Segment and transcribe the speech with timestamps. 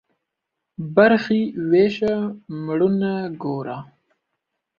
[0.95, 2.13] برخي ويشه،
[2.65, 3.11] مړونه
[3.43, 3.77] گوره.